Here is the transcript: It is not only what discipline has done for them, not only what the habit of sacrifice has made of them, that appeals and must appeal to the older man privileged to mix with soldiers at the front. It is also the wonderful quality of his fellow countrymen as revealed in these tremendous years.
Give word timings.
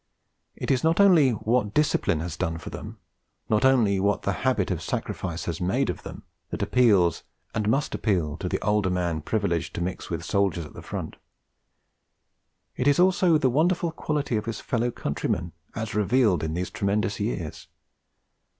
It 0.55 0.71
is 0.71 0.83
not 0.83 0.99
only 0.99 1.29
what 1.29 1.75
discipline 1.75 2.21
has 2.21 2.35
done 2.35 2.57
for 2.57 2.71
them, 2.71 2.97
not 3.49 3.63
only 3.63 3.99
what 3.99 4.23
the 4.23 4.31
habit 4.41 4.71
of 4.71 4.81
sacrifice 4.81 5.45
has 5.45 5.61
made 5.61 5.91
of 5.91 6.01
them, 6.01 6.23
that 6.49 6.63
appeals 6.63 7.21
and 7.53 7.69
must 7.69 7.93
appeal 7.93 8.35
to 8.37 8.49
the 8.49 8.59
older 8.65 8.89
man 8.89 9.21
privileged 9.21 9.75
to 9.75 9.81
mix 9.83 10.09
with 10.09 10.25
soldiers 10.25 10.65
at 10.65 10.73
the 10.73 10.81
front. 10.81 11.17
It 12.75 12.87
is 12.87 12.99
also 12.99 13.37
the 13.37 13.51
wonderful 13.51 13.91
quality 13.91 14.37
of 14.37 14.45
his 14.45 14.59
fellow 14.59 14.89
countrymen 14.89 15.51
as 15.75 15.93
revealed 15.93 16.41
in 16.43 16.55
these 16.55 16.71
tremendous 16.71 17.19
years. 17.19 17.67